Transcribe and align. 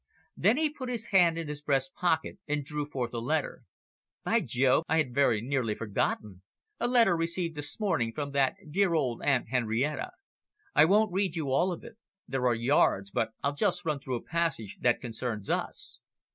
Then 0.35 0.57
he 0.57 0.71
put 0.71 0.89
his 0.89 1.09
hand 1.13 1.37
in 1.37 1.47
his 1.47 1.61
breast 1.61 1.93
pocket, 1.93 2.39
and 2.47 2.65
drew 2.65 2.87
forth 2.87 3.13
a 3.13 3.19
letter. 3.19 3.65
"By 4.23 4.39
Jove, 4.39 4.83
I 4.89 4.97
had 4.97 5.13
very 5.13 5.41
nearly 5.43 5.75
forgotten 5.75 6.41
a 6.79 6.87
letter 6.87 7.15
received 7.15 7.53
this 7.55 7.79
morning 7.79 8.11
from 8.11 8.31
that 8.31 8.55
dear 8.71 8.95
old 8.95 9.21
Aunt 9.21 9.49
Henrietta. 9.49 10.13
I 10.73 10.85
won't 10.85 11.13
read 11.13 11.35
you 11.35 11.51
all 11.51 11.71
of 11.71 11.83
it, 11.83 11.99
there 12.27 12.47
are 12.47 12.55
yards, 12.55 13.11
but 13.11 13.33
I'll 13.43 13.53
just 13.53 13.85
run 13.85 13.99
through 13.99 14.15
a 14.15 14.23
passage 14.23 14.79
that 14.81 15.01
concerns 15.01 15.51
us." 15.51 15.99